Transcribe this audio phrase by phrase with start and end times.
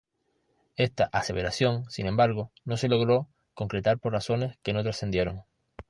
[0.77, 5.43] Esta aseveración, sin embargo, no se logró concretar por razones que no trascendieron.